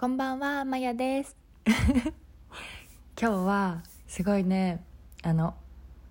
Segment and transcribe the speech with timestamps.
[0.00, 1.36] こんばんは、まやです。
[1.66, 2.14] 今
[3.20, 4.82] 日はすごいね、
[5.22, 5.54] あの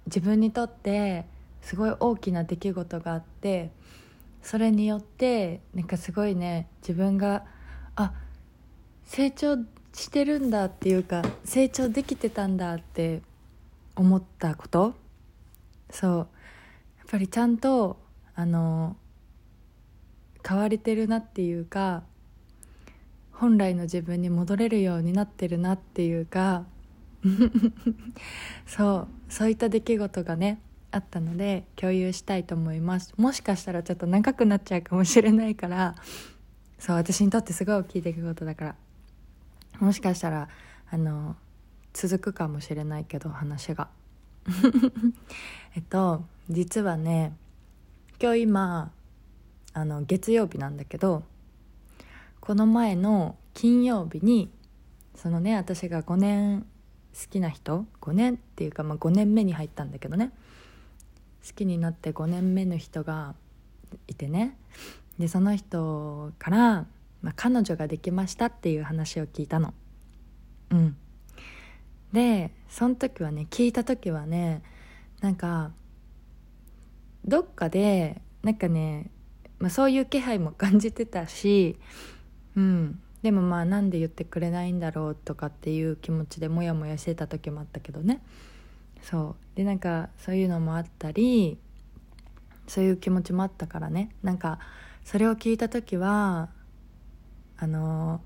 [0.05, 1.25] 自分にとって
[1.63, 3.71] すごい大きな出来事があって、
[4.43, 7.47] それによってなんかすごいね、自分が
[7.95, 8.13] あ
[9.05, 9.57] 成長
[9.91, 13.23] してるんだっていうか成長できてたんだって
[13.95, 14.93] 思ったこと、
[15.89, 16.17] そう
[16.99, 17.97] やっぱりちゃんと
[18.35, 18.95] あの
[20.47, 22.03] 変われてるなっていうか。
[23.39, 26.65] 本来の自分に戻れるようになってるなっていうか
[28.67, 33.13] そうそういった出来事がねあったので共有したいと思います。
[33.15, 35.95] もしかしたらちょっと長くなっちゃうかもしれないから
[36.79, 38.75] そう私にとってすごい大きい出来事だから
[39.79, 40.49] もしかしたら
[40.89, 41.37] あの
[41.93, 43.87] 続くかもしれないけど話が。
[45.75, 47.37] えっと実はね
[48.21, 48.91] 今日今
[49.73, 51.23] あの月曜日なんだけど
[52.49, 54.49] この前の金曜日に
[55.13, 56.65] そのね私が5年
[57.13, 60.31] 好きな人5年っていうか、まあ、5年目に入ったんだけどね
[61.47, 63.35] 好きになって5年目の人が
[64.07, 64.57] いてね
[65.19, 66.87] でその人から、
[67.21, 69.75] まあ、彼女ができましたっていう話を聞いたの。
[70.71, 70.97] うん。
[72.13, 74.63] でその時はね聞いた時はね
[75.21, 75.69] なんか
[77.25, 79.11] どっかでなんかね、
[79.59, 81.77] まあ、そういう気配も感じてたし
[82.59, 88.21] うん、でもまあなんで言ってくれないんだろうとかっていう気持ちでモヤモヤしてた時もあったけどね。
[89.01, 89.57] そう。
[89.57, 91.57] でなんかそういうのもあったり
[92.67, 94.09] そういう気持ちもあったからね。
[94.23, 94.59] なんか
[95.05, 96.49] それを聞いた時は
[97.57, 98.19] あの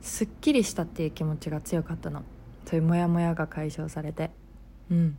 [0.00, 2.22] すっきりしたっていう気持ちが強かったの。
[2.64, 4.30] そういうモヤモヤが解消されて。
[4.90, 5.18] うん。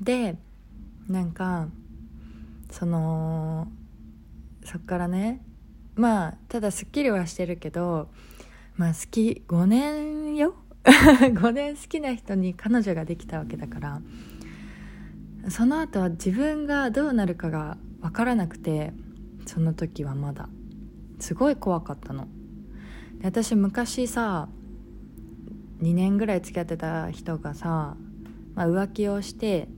[0.00, 0.36] で
[1.06, 1.68] なんか
[2.72, 3.68] その
[4.64, 5.44] そっからね
[5.94, 8.08] まあただすっきりはしてるけど
[8.76, 10.54] まあ好き5年よ？
[10.84, 14.02] 5年好きな人に彼女ができたわけだから
[15.48, 18.92] その後は自分がどうなるかが分からなくて
[19.46, 20.48] その時はまだ。
[21.18, 22.26] すごい怖かったの。
[23.22, 24.48] 私昔さ
[25.80, 27.96] 2年ぐらい付き合ってた人がさ、
[28.54, 29.68] まあ、浮気をして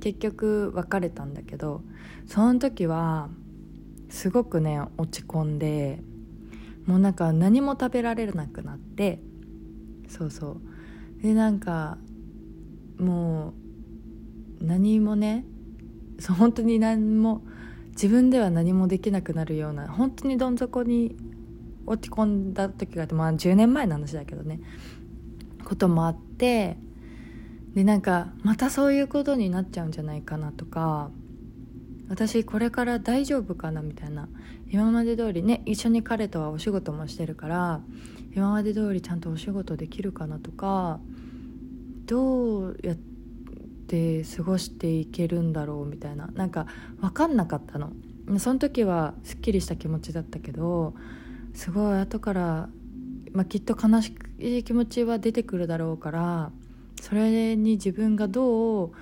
[0.00, 1.82] 結局別れたんだけど
[2.26, 3.28] その時は
[4.08, 6.00] すごくね落ち込んで
[6.86, 9.20] もうなんか何も食べられなくなって
[10.08, 10.58] そうそ
[11.20, 11.22] う。
[11.22, 11.96] でなんか
[12.98, 13.54] も
[14.60, 15.44] う何もね
[16.18, 17.42] そう本当に何も
[17.92, 21.16] 自分では何もできなくなるような本当にどん底に
[21.86, 24.60] 落ち込んだ時があってまあ10年前の話だけどね
[25.64, 26.76] こともあって
[27.74, 31.10] でなんかまたそういうことになっちゃうんじゃないかなとか
[32.08, 34.28] 私これから大丈夫かなみたいな。
[34.68, 37.80] 今まで通りね一緒に彼とはお仕事もしてるから
[38.34, 40.98] 今まで通りちゃんとお仕事できるかなとか
[42.06, 42.96] どうやっ
[43.86, 46.28] て過ごしていけるんだろうみたいな。
[46.34, 46.66] なんか
[47.00, 47.92] 分かんなかったの。
[48.38, 50.94] その時はすっきりした気持ちだったけど
[51.52, 52.68] すごい後から、
[53.32, 56.50] まあ、きっと悲しい気持ちは出てくるだろうから
[57.02, 58.92] それに自分がどう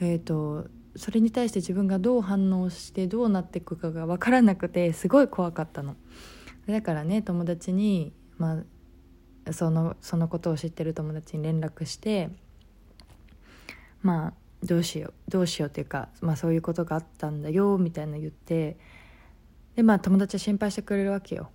[0.00, 0.66] えっ、ー、と
[0.98, 5.96] それに対して自分がどう反応してどうなっていくかが分からなくてすごい怖かったの。
[6.66, 8.62] だからね友達に、ま
[9.46, 12.28] あ、そのそのことを知ってる友達に連絡して
[14.02, 14.32] まあ
[14.62, 18.76] どうしようどうしようっていうか、まあ、そういうことがあったんだよみたいな言って
[19.76, 21.50] でまあ友達は心配してくれるわけよ。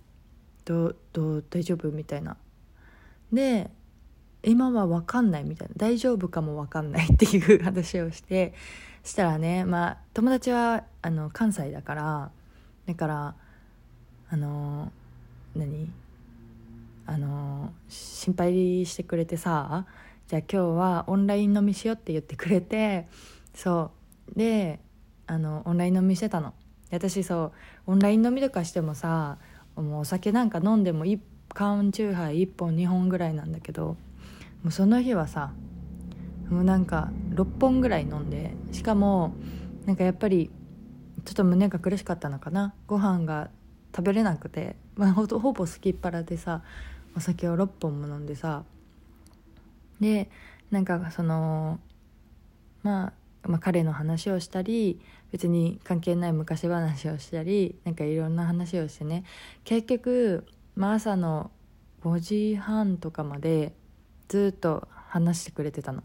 [0.64, 1.90] どうどう大丈夫？
[1.92, 2.36] みたいな。
[3.32, 3.70] で
[4.42, 5.74] 今は分かんないみたいな。
[5.76, 8.54] 大丈夫かも分かんないっていう話をして
[9.04, 12.30] したらねまあ友達はあの関西だから
[12.86, 13.34] だから
[14.30, 14.90] あの
[15.54, 15.90] 何？
[17.06, 19.86] あの心配してくれてさ
[20.26, 23.06] じゃあ今日はオンライン飲みしようって言ってくれて
[23.54, 23.90] そ
[24.34, 24.38] う。
[24.38, 24.80] で
[25.26, 26.54] あのオンライン飲みしてたの。
[26.90, 27.52] 私そ
[27.86, 29.36] うオンライン飲みとかしてもさ
[29.76, 31.18] もうお酒なんか飲んでも1
[31.48, 33.96] 缶チューハイ1本2本ぐらいなんだけど
[34.62, 35.52] もうその日はさ
[36.50, 39.34] もうなんか6本ぐらい飲んでしかも
[39.86, 40.50] なんかやっぱり
[41.24, 43.50] ちょっと胸が苦しかったのかなご飯が
[43.94, 46.62] 食べれなくて、まあ、ほほぼすきっ腹でさ
[47.16, 48.64] お酒を6本も飲んでさ
[50.00, 50.30] で
[50.70, 51.78] なんかその、
[52.82, 53.12] ま
[53.44, 55.00] あ、まあ彼の話をしたり
[55.30, 59.24] 別に関係ない昔話をしたりなんかいろんな話をしてね
[59.64, 61.50] 結局、まあ、朝の
[62.02, 63.72] 5時半とかまで
[64.28, 66.02] ずっと話してくれてたの。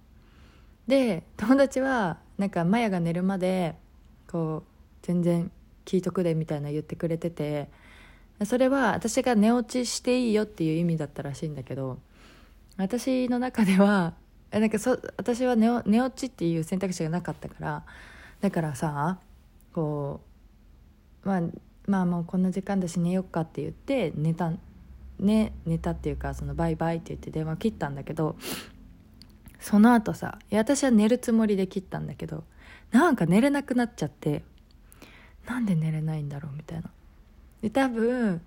[0.89, 3.75] で友達はなんかマヤが寝るまで
[4.27, 4.69] こう
[5.03, 5.51] 全然
[5.85, 7.69] 聞いとくでみたいな言ってくれてて
[8.43, 11.99] それは私が寝落ちしていいよっていう意味だったらしいんだけど
[12.75, 14.15] 私の中では
[14.51, 17.83] なんかそ私は寝寝落ちっていう選択肢がなかったから
[18.41, 19.19] だからさ
[19.73, 20.21] こ
[21.23, 21.41] う、まあ、
[21.85, 24.51] まあもうこんな時間だし寝よっかって言って寝た,、
[25.19, 28.37] ね、寝たっていうかそのバイバイって言って電話切ったんだけど
[29.59, 32.43] その後さいや私は寝るつもりで切ったんだけど
[32.91, 34.43] なんか寝れなくなっちゃって
[35.45, 36.89] なんで寝れないんだろうみたいな。
[37.61, 38.41] で多分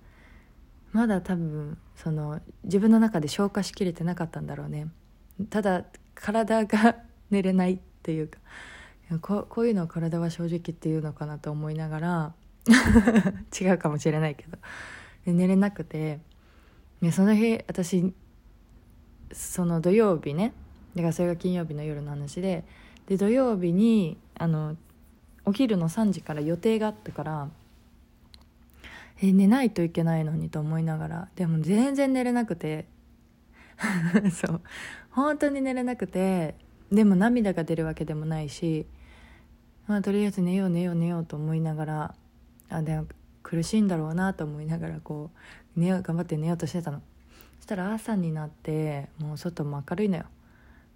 [0.92, 4.88] まだ多分その自分の中で消化しきれてなかったんだろうね。
[5.50, 6.96] ただ体が
[7.30, 8.38] 寝れないっていうか
[9.20, 12.34] ここういうのを体は正直っていうのかなと思いながら
[13.60, 14.58] 違うかもしれないけど
[15.26, 16.20] 寝れなくて
[17.10, 18.12] その日私
[19.32, 20.52] その土曜日ね
[20.94, 22.64] だからそれが金曜日の夜の話で
[23.06, 24.76] で土曜日にあの
[25.44, 27.48] お昼の3時から予定があったから
[29.22, 32.86] え寝ないといけないのにと思いながらでも全然寝れなくて
[34.32, 34.60] そう
[35.10, 36.54] 本当に寝れなくて
[36.90, 38.86] でも涙が出るわけでもないし、
[39.86, 42.14] まあ、とりあえず寝よう寝よう寝ようと思いながら
[42.68, 43.06] あでも
[43.42, 45.30] 苦しいんだろうなと思いながらこ
[45.76, 47.00] う寝よう頑張って寝ようとしてたの。
[47.58, 50.24] そしたら朝になってもう外も明るいのよ、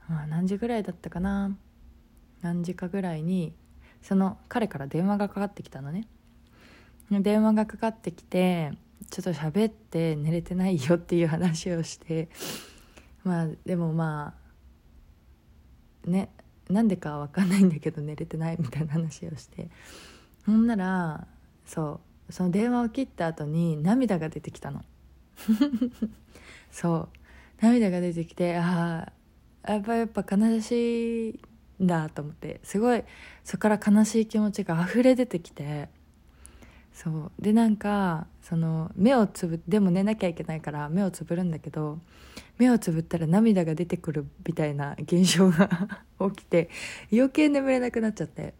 [0.08, 1.56] まあ、何時ぐらいだったかな？
[2.42, 3.54] 何時かぐらいに
[4.02, 6.06] その彼から電話がかかってきたのね。
[7.10, 8.72] 電話がかかってきて
[9.10, 12.28] ちょっと喋って寝れてないよっていう話をして
[13.22, 14.34] まあでもま
[16.06, 16.30] あね
[16.68, 19.70] なんでかわかんないんだけど寝れてないみたいな話をして。
[20.46, 21.26] ほんなら
[21.64, 24.84] そうその電話を切った後に涙が出てきたの。
[26.70, 27.08] そう
[27.60, 29.12] 涙が出てきてああ
[29.74, 31.40] やっぱやっぱ悲しい
[31.82, 33.04] んだと思ってすごい
[33.44, 35.88] そこから悲しい気持ちが溢れ出てきて
[36.92, 37.32] そう。
[37.38, 41.98] でなんかその目をつぶでも寝なきゃいけないから目をつぶるんだけど
[42.58, 45.68] 目をつぶったら涙が出てくるみたいな現象が
[46.34, 46.70] 起きて
[47.12, 48.54] 余計眠れなくなっちゃって。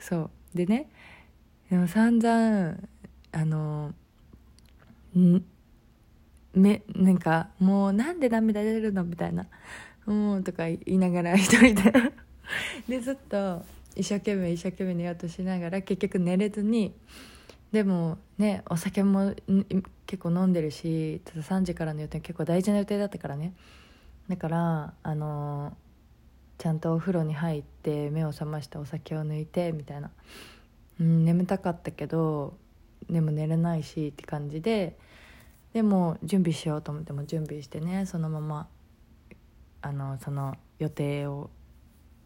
[0.00, 0.56] そう。
[0.56, 0.88] でね
[1.70, 2.76] でも散々
[3.32, 3.94] あの
[5.16, 5.44] ん
[6.54, 9.04] めなんかもうなんで涙出るの？
[9.04, 9.46] みたいな
[10.06, 11.92] 「うん」とか言いながら一人で。
[12.88, 13.64] でずっと
[13.96, 16.94] 一生懸命一生懸命寝ようとしながら結局寝れずに。
[17.72, 19.34] でもねお酒も
[20.06, 23.54] 結構飲んでるしただ3時からの予定結構大事な予定だったからね。
[24.28, 25.76] だからあの
[26.58, 30.10] ちゃんとお風呂に入って目を覚ましてお酒を抜いてみたいな、
[31.00, 32.56] うん、眠たかったけど
[33.10, 34.96] でも寝れないしって感じで。
[35.72, 38.66] でも準備しようと思っても準備してねそのまま
[39.86, 41.50] あのその予定を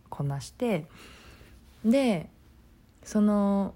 [0.08, 0.86] こなして
[1.84, 2.28] で
[3.02, 3.74] その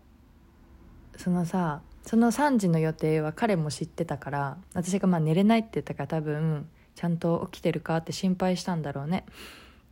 [1.16, 9.24] そのさその3時の予定は彼も知ってたから私がまあ寝れないって言ったから多分ちゃんと起きてるかって心配したんだろうね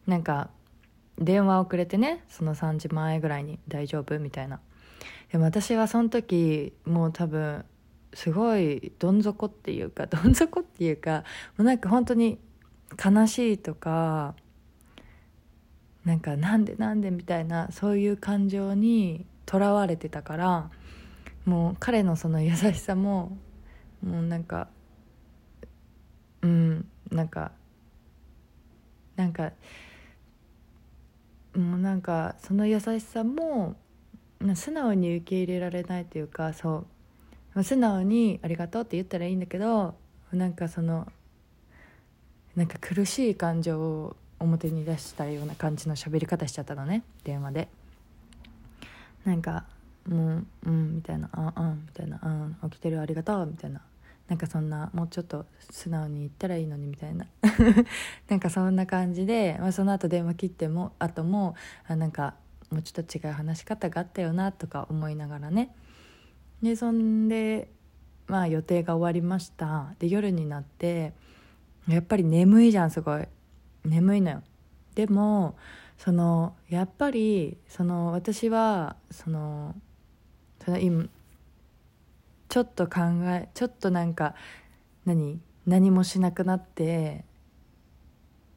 [0.07, 0.51] なんか
[1.19, 4.61] 電話をくれてねその3時前ぐらいに「大丈夫?」みたいな
[5.31, 7.65] でも私はその時もう多分
[8.15, 11.25] すごいどん底っていうかどん底っていうか
[11.57, 12.39] もうなんか本当に
[13.03, 14.35] 悲しいとか
[16.05, 20.71] なんかなんでなんでみたいなそういう感情にとらわれてたから
[21.45, 23.37] もう彼のその優しさも
[24.05, 24.69] もうなんか
[26.43, 27.53] うんなんか
[29.17, 29.53] なんか
[31.55, 33.77] もうなんかその優しさも
[34.55, 36.87] 素直に受け入れられないというかそう。
[37.63, 39.95] 素直に「ありがとう」って言ったらいいんだけど
[40.33, 41.07] なんかその
[42.57, 47.69] なんか苦しい感情を表に出したような感じの喋り方しちゃったのね電話で。
[49.25, 49.65] なんか
[50.09, 52.19] もううんみたいな「ああみたいな
[52.63, 53.81] 「うん起きてるありがとう」みたいな。
[54.29, 57.27] なんかそんなもうちょっと素直に言ったらいいのにみたいな。
[58.29, 61.55] なんかそんな感じで、まあ、その後電話切っても後も
[61.87, 62.35] あなんか
[62.71, 65.75] もうちょっと違う話し方があったよなとか思いながらね。
[66.63, 67.69] でそんで
[68.27, 69.95] まあ予定が終わりました。
[69.99, 71.13] で夜になって
[71.89, 73.27] やっぱり眠いじゃんすごい。
[73.85, 74.43] 眠いのよ。
[74.95, 75.57] でも
[75.99, 79.75] そのやっぱりその私はその
[80.65, 81.07] その今
[82.49, 84.35] ちょっと考えちょっとなんか
[85.05, 87.25] 何何もしなくなって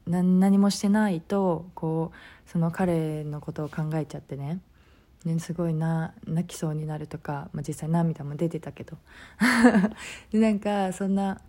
[0.06, 4.60] 何もしてないとこうその彼のことを考えちゃってね。
[5.24, 8.96] ねすごいな泣きそうになるとか、まあ、実際涙も出てたけど。
[10.30, 11.40] でなんかそんな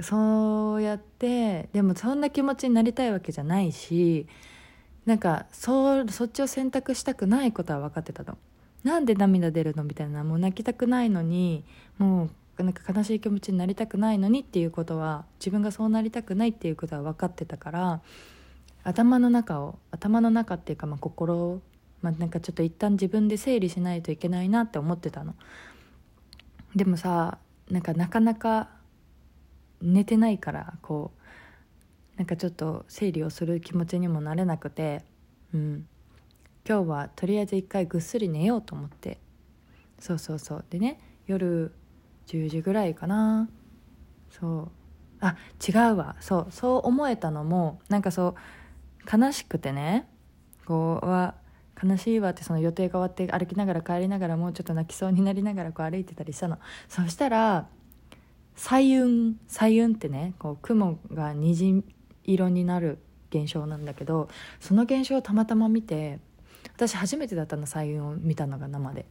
[0.00, 4.26] そうやってでもそんな気持ちになりたいわけじゃないし
[5.04, 8.38] なんかそそっちを選択したくないことは分かってたの。
[8.84, 11.64] なんで涙出るのみたいなもう泣きたくないのに
[11.98, 18.00] もうなんか悲しい気持ちになりたくないのにっていうことは自分がそうなりたくないっていうことは分かってたから
[18.82, 21.60] 頭の中を頭の中っていうかまあ心を、
[22.02, 25.34] まあ、なんかちょっと一旦自分で整理しないといけないなって思ってたの。
[26.74, 27.38] でもさ
[27.70, 28.68] なんかなかなか
[29.82, 35.04] 寝てないからこうなんかちょっと整理をする気持ちにもなれなくて、
[35.52, 35.86] うん、
[36.66, 39.18] 今日はとりあえず一回ぐっすり寝ようと思って。
[39.98, 40.64] そうそうそう。
[40.70, 41.72] でね夜
[42.26, 43.48] 10時ぐらいかな。
[44.30, 44.70] そう。
[45.20, 45.36] あ
[45.66, 46.16] 違うわ。
[46.20, 46.46] そう。
[46.50, 50.08] そう思えたのもなんかそう悲しくてね。
[50.64, 51.34] こうは
[51.82, 56.58] 悲しいわってその予定が終わって歩きながら帰りながらもうちょっと泣きそうになりながらこう歩いてたりしたの。
[56.88, 57.66] そしたら
[58.56, 61.82] 彩雲彩雲ってねこう雲が虹
[62.24, 62.98] 色になる
[63.30, 64.28] 現象なんだけど
[64.60, 66.18] その現象をたまたま見て
[66.74, 69.06] 私初めてだったの彩雲を見たのが生で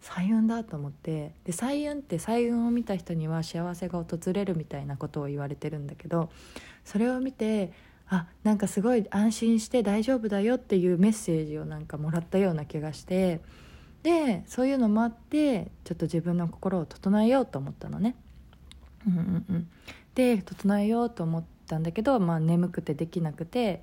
[0.00, 6.30] 彩雲だと思ってで彩雲って彩雲を見た人には幸せが訪れるみたいなことを言われてるんだけど
[6.84, 7.72] それを見て
[8.08, 13.40] あなんかすごい安心して大丈夫だよっていうメッセージをなんかもらったような気がして
[14.04, 18.14] でそういうのもあってちょっと自分の心を整えようと思ったのね。
[19.06, 19.68] うんうんうん、
[20.14, 23.82] で整えようと思ったんだけど、まあ、眠くてできなくて。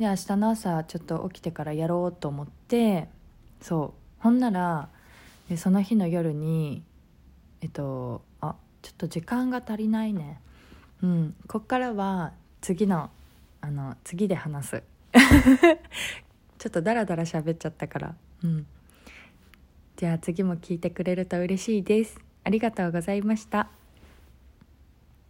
[0.00, 3.08] で明日の朝ちょっと起きてからやろうと思って。
[3.60, 4.22] そう。
[4.22, 4.88] ほんなら
[5.50, 6.82] でその日の夜に
[7.60, 10.40] えっとあちょっと時間が足りないね。
[11.02, 11.34] うん。
[11.46, 13.10] こっからは次の
[13.60, 14.82] あの次で話す。
[16.58, 18.14] ちょっとダラダラ喋っちゃったから。
[18.42, 18.66] うん。
[19.96, 22.18] じゃあ次も聞いてくれると嬉しいです。
[22.42, 23.79] ありがとうございました。